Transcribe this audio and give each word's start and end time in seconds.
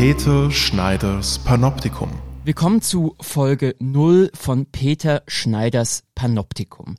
Peter 0.00 0.50
Schneiders 0.50 1.38
Panoptikum. 1.40 2.08
Willkommen 2.42 2.80
zu 2.80 3.16
Folge 3.20 3.76
0 3.80 4.30
von 4.32 4.64
Peter 4.64 5.22
Schneiders 5.28 6.04
Panoptikum, 6.14 6.96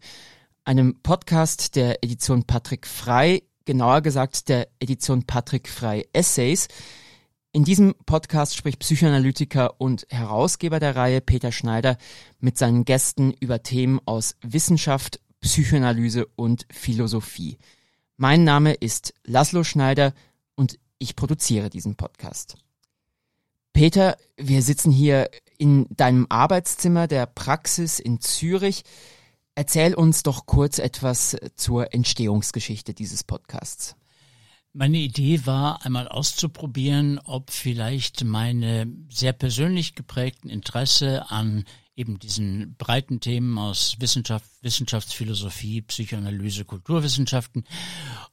einem 0.65 1.01
Podcast 1.01 1.75
der 1.75 2.03
Edition 2.03 2.43
Patrick 2.43 2.85
Frei, 2.85 3.41
genauer 3.65 4.01
gesagt 4.01 4.49
der 4.49 4.67
Edition 4.79 5.25
Patrick 5.25 5.67
Frei 5.67 6.05
Essays. 6.13 6.67
In 7.53 7.63
diesem 7.63 7.95
Podcast 8.05 8.55
spricht 8.55 8.77
Psychoanalytiker 8.77 9.81
und 9.81 10.05
Herausgeber 10.11 10.79
der 10.79 10.95
Reihe 10.95 11.21
Peter 11.21 11.51
Schneider 11.51 11.97
mit 12.39 12.59
seinen 12.59 12.85
Gästen 12.85 13.33
über 13.39 13.63
Themen 13.63 13.99
aus 14.05 14.35
Wissenschaft, 14.43 15.19
Psychoanalyse 15.39 16.27
und 16.35 16.67
Philosophie. 16.71 17.57
Mein 18.17 18.43
Name 18.43 18.73
ist 18.73 19.15
Laszlo 19.23 19.63
Schneider 19.63 20.13
und 20.53 20.77
ich 20.99 21.15
produziere 21.15 21.71
diesen 21.71 21.95
Podcast. 21.95 22.57
Peter, 23.73 24.17
wir 24.37 24.61
sitzen 24.61 24.91
hier 24.91 25.29
in 25.57 25.87
deinem 25.89 26.27
Arbeitszimmer 26.29 27.07
der 27.07 27.25
Praxis 27.25 27.99
in 27.99 28.19
Zürich. 28.19 28.83
Erzähl 29.55 29.93
uns 29.93 30.23
doch 30.23 30.45
kurz 30.45 30.79
etwas 30.79 31.37
zur 31.55 31.93
Entstehungsgeschichte 31.93 32.93
dieses 32.93 33.23
Podcasts. 33.23 33.95
Meine 34.73 34.97
Idee 34.97 35.45
war, 35.45 35.85
einmal 35.85 36.07
auszuprobieren, 36.07 37.19
ob 37.25 37.51
vielleicht 37.51 38.23
meine 38.23 38.87
sehr 39.09 39.33
persönlich 39.33 39.95
geprägten 39.95 40.49
Interesse 40.49 41.29
an 41.29 41.65
eben 41.95 42.19
diesen 42.19 42.75
breiten 42.77 43.19
Themen 43.19 43.57
aus 43.57 43.95
Wissenschaft, 43.99 44.45
Wissenschaftsphilosophie, 44.61 45.81
Psychoanalyse, 45.81 46.65
Kulturwissenschaften, 46.65 47.65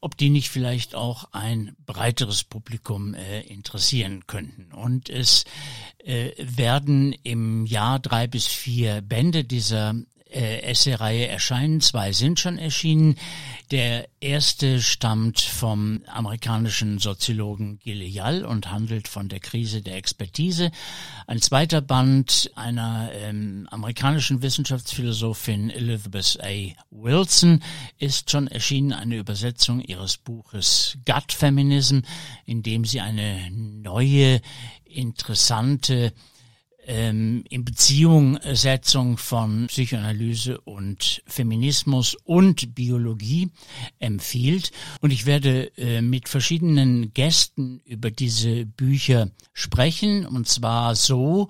ob 0.01 0.17
die 0.17 0.31
nicht 0.31 0.48
vielleicht 0.48 0.95
auch 0.95 1.33
ein 1.33 1.77
breiteres 1.84 2.45
Publikum 2.45 3.14
äh, 3.14 3.41
interessieren 3.42 4.27
könnten. 4.27 4.73
Und 4.73 5.09
es 5.09 5.45
äh, 5.98 6.33
werden 6.39 7.12
im 7.25 7.67
Jahr 7.67 7.98
drei 7.98 8.27
bis 8.27 8.47
vier 8.47 9.01
Bände 9.03 9.45
dieser 9.45 9.95
äh, 10.31 10.61
Essay-Reihe 10.62 11.29
erscheinen. 11.29 11.81
Zwei 11.81 12.12
sind 12.12 12.41
schon 12.41 12.59
erschienen. 12.59 13.17
Der 13.71 14.09
erste 14.21 14.81
stammt 14.81 15.41
vom 15.41 16.03
amerikanischen 16.07 16.98
Soziologen 16.98 17.79
Gil 17.79 18.03
Yall 18.03 18.45
und 18.45 18.70
handelt 18.70 19.09
von 19.09 19.29
der 19.29 19.41
Krise 19.41 19.83
der 19.83 19.97
Expertise. 19.97 20.70
Ein 21.27 21.41
zweiter 21.41 21.81
Band 21.81 22.51
einer 22.55 23.11
ähm, 23.12 23.69
amerikanischen 23.70 24.43
Wissenschaftsphilosophin 24.43 25.70
Elizabeth 25.70 26.39
A. 26.42 26.73
Wilson 26.91 27.63
ist 27.98 28.31
schon 28.31 28.48
erschienen, 28.48 28.92
eine 28.92 29.17
Übersetzung 29.17 29.81
ihres 29.81 30.17
Buches 30.17 30.98
Gut 31.07 31.33
Feminism, 31.33 32.01
in 32.45 32.63
dem 32.63 32.85
sie 32.85 33.01
eine 33.01 33.51
neue, 33.51 34.41
interessante 34.85 36.13
ähm, 36.89 37.44
in 37.50 37.64
Beziehung 37.64 38.39
Setzung 38.55 39.19
von 39.19 39.67
Psychoanalyse 39.69 40.58
und 40.62 41.22
Feminismus 41.27 42.17
und 42.25 42.75
Biologie 42.75 43.50
empfiehlt. 43.98 44.72
Und 45.00 45.12
ich 45.12 45.27
werde 45.27 45.70
äh, 45.77 46.00
mit 46.00 46.28
verschiedenen 46.28 47.12
Gästen 47.12 47.80
über 47.84 48.11
diese 48.11 48.64
Bücher 48.64 49.30
sprechen. 49.53 50.27
Und 50.27 50.48
zwar 50.48 50.95
so, 50.97 51.48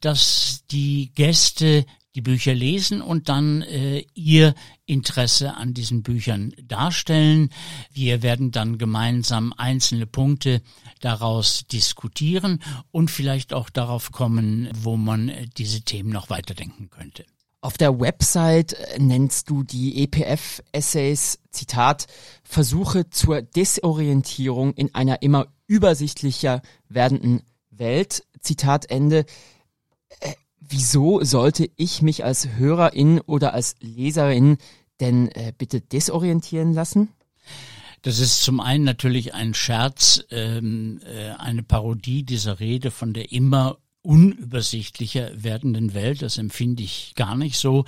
dass 0.00 0.64
die 0.70 1.12
Gäste 1.14 1.86
die 2.14 2.22
Bücher 2.22 2.54
lesen 2.54 3.02
und 3.02 3.28
dann 3.28 3.62
äh, 3.62 4.04
ihr 4.14 4.54
Interesse 4.86 5.54
an 5.54 5.74
diesen 5.74 6.02
Büchern 6.02 6.52
darstellen. 6.62 7.50
Wir 7.92 8.22
werden 8.22 8.50
dann 8.50 8.78
gemeinsam 8.78 9.54
einzelne 9.56 10.06
Punkte 10.06 10.62
daraus 11.00 11.66
diskutieren 11.66 12.62
und 12.90 13.10
vielleicht 13.10 13.52
auch 13.52 13.70
darauf 13.70 14.10
kommen, 14.10 14.68
wo 14.74 14.96
man 14.96 15.28
äh, 15.28 15.46
diese 15.56 15.82
Themen 15.82 16.10
noch 16.10 16.30
weiterdenken 16.30 16.90
könnte. 16.90 17.24
Auf 17.62 17.76
der 17.76 18.00
Website 18.00 18.72
äh, 18.72 18.98
nennst 18.98 19.50
du 19.50 19.62
die 19.62 20.02
EPF-Essays, 20.02 21.38
Zitat, 21.50 22.06
Versuche 22.42 23.10
zur 23.10 23.42
Desorientierung 23.42 24.72
in 24.74 24.94
einer 24.94 25.22
immer 25.22 25.46
übersichtlicher 25.66 26.62
werdenden 26.88 27.42
Welt, 27.70 28.24
Zitat 28.40 28.90
Ende. 28.90 29.26
Wieso 30.70 31.22
sollte 31.24 31.68
ich 31.74 32.00
mich 32.00 32.24
als 32.24 32.48
Hörerin 32.56 33.20
oder 33.20 33.54
als 33.54 33.74
Leserin 33.80 34.56
denn 35.00 35.26
äh, 35.28 35.52
bitte 35.56 35.80
desorientieren 35.80 36.72
lassen? 36.72 37.08
Das 38.02 38.20
ist 38.20 38.44
zum 38.44 38.60
einen 38.60 38.84
natürlich 38.84 39.34
ein 39.34 39.52
Scherz, 39.52 40.24
ähm, 40.30 41.00
äh, 41.04 41.30
eine 41.32 41.64
Parodie 41.64 42.22
dieser 42.22 42.60
Rede 42.60 42.92
von 42.92 43.12
der 43.12 43.32
immer 43.32 43.78
unübersichtlicher 44.02 45.30
werdenden 45.34 45.92
Welt. 45.92 46.22
Das 46.22 46.38
empfinde 46.38 46.82
ich 46.82 47.12
gar 47.16 47.36
nicht 47.36 47.58
so. 47.58 47.84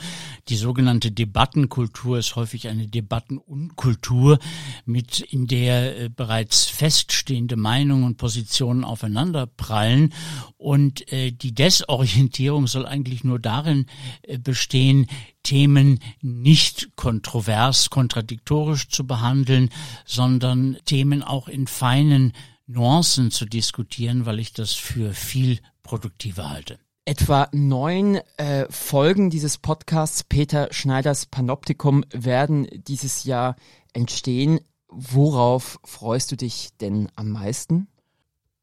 Die 0.48 0.56
sogenannte 0.56 1.10
Debattenkultur 1.10 2.18
ist 2.18 2.36
häufig 2.36 2.68
eine 2.68 2.86
Debattenunkultur, 2.86 4.38
mit 4.84 5.20
in 5.20 5.46
der 5.46 5.98
äh, 5.98 6.08
bereits 6.10 6.66
feststehende 6.66 7.56
Meinungen 7.56 8.04
und 8.04 8.18
Positionen 8.18 8.84
aufeinander 8.84 9.46
prallen. 9.46 10.12
Und 10.58 11.10
äh, 11.12 11.32
die 11.32 11.54
Desorientierung 11.54 12.66
soll 12.66 12.84
eigentlich 12.84 13.24
nur 13.24 13.38
darin 13.38 13.86
äh, 14.22 14.38
bestehen, 14.38 15.06
Themen 15.42 15.98
nicht 16.20 16.94
kontrovers, 16.94 17.90
kontradiktorisch 17.90 18.88
zu 18.88 19.06
behandeln, 19.06 19.70
sondern 20.04 20.76
Themen 20.84 21.22
auch 21.22 21.48
in 21.48 21.66
feinen 21.66 22.32
Nuancen 22.66 23.30
zu 23.30 23.44
diskutieren, 23.44 24.24
weil 24.24 24.38
ich 24.38 24.52
das 24.52 24.72
für 24.72 25.14
viel 25.14 25.58
produktiver 25.82 26.50
halte. 26.50 26.78
Etwa 27.04 27.48
neun 27.52 28.20
äh, 28.36 28.66
Folgen 28.70 29.28
dieses 29.28 29.58
Podcasts 29.58 30.22
Peter 30.22 30.68
Schneiders 30.72 31.26
Panoptikum 31.26 32.04
werden 32.12 32.68
dieses 32.70 33.24
Jahr 33.24 33.56
entstehen. 33.92 34.60
Worauf 34.88 35.80
freust 35.84 36.30
du 36.30 36.36
dich 36.36 36.68
denn 36.80 37.08
am 37.16 37.30
meisten? 37.30 37.88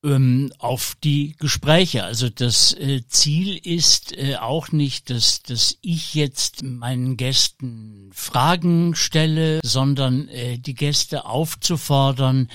ähm, 0.04 0.52
auf 0.60 0.96
die 1.04 1.36
Gespräche. 1.38 2.04
Also 2.04 2.30
das 2.30 2.74
äh, 2.74 3.02
Ziel 3.08 3.58
ist 3.58 4.18
äh, 4.18 4.38
auch 4.38 4.72
nicht, 4.72 5.10
dass, 5.10 5.42
dass 5.42 5.78
ich 5.82 6.14
jetzt 6.14 6.64
meinen 6.64 7.18
Gästen 7.18 8.10
Fragen 8.14 8.96
stelle, 8.96 9.60
sondern 9.64 10.28
äh, 10.30 10.58
die 10.58 10.76
Gäste 10.76 11.26
aufzufordern, 11.26 12.50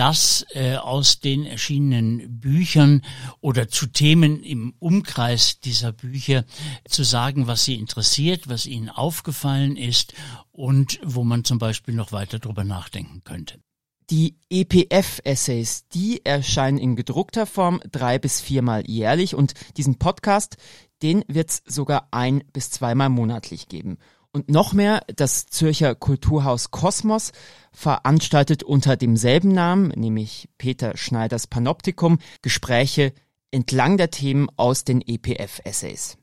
das 0.00 0.46
äh, 0.54 0.76
aus 0.76 1.20
den 1.20 1.44
erschienenen 1.44 2.40
Büchern 2.40 3.02
oder 3.42 3.68
zu 3.68 3.86
Themen 3.86 4.42
im 4.42 4.72
Umkreis 4.78 5.60
dieser 5.60 5.92
Bücher 5.92 6.46
zu 6.88 7.02
sagen, 7.02 7.46
was 7.46 7.66
sie 7.66 7.74
interessiert, 7.74 8.48
was 8.48 8.64
ihnen 8.64 8.88
aufgefallen 8.88 9.76
ist 9.76 10.14
und 10.52 11.00
wo 11.04 11.22
man 11.22 11.44
zum 11.44 11.58
Beispiel 11.58 11.92
noch 11.92 12.12
weiter 12.12 12.38
drüber 12.38 12.64
nachdenken 12.64 13.24
könnte. 13.24 13.60
Die 14.08 14.38
EPF-Essays, 14.48 15.86
die 15.88 16.24
erscheinen 16.24 16.78
in 16.78 16.96
gedruckter 16.96 17.44
Form 17.44 17.82
drei 17.92 18.18
bis 18.18 18.40
viermal 18.40 18.88
jährlich 18.88 19.34
und 19.34 19.52
diesen 19.76 19.98
Podcast, 19.98 20.56
den 21.02 21.24
wird's 21.28 21.62
sogar 21.66 22.08
ein 22.10 22.42
bis 22.54 22.70
zweimal 22.70 23.10
monatlich 23.10 23.68
geben. 23.68 23.98
Und 24.32 24.48
noch 24.48 24.72
mehr, 24.72 25.02
das 25.16 25.46
Zürcher 25.46 25.96
Kulturhaus 25.96 26.70
Kosmos 26.70 27.32
veranstaltet 27.72 28.62
unter 28.62 28.96
demselben 28.96 29.52
Namen, 29.52 29.88
nämlich 29.88 30.48
Peter 30.56 30.96
Schneiders 30.96 31.48
Panoptikum, 31.48 32.20
Gespräche 32.42 33.12
entlang 33.50 33.96
der 33.96 34.10
Themen 34.10 34.48
aus 34.56 34.84
den 34.84 35.00
EPF-Essays. 35.00 36.16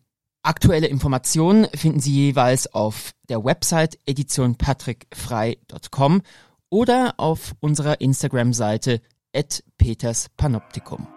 Aktuelle 0.43 0.85
Informationen 0.87 1.67
finden 1.75 1.99
Sie 1.99 2.13
jeweils 2.13 2.73
auf 2.73 3.11
der 3.27 3.43
Website 3.43 3.99
editionpatrickfrei.com 4.05 6.21
oder 6.69 7.15
auf 7.17 7.55
unserer 7.59 7.99
Instagram-Seite 7.99 9.01
at 9.33 9.61
Peters 9.77 10.29
Panoptikum. 10.37 11.16